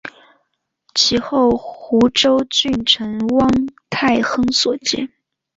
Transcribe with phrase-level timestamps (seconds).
[0.95, 3.51] 其后湖州郡丞汪
[3.91, 5.13] 泰亨所建。